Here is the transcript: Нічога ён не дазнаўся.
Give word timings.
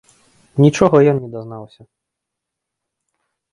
Нічога 0.63 1.01
ён 1.11 1.15
не 1.27 1.29
дазнаўся. 1.35 1.81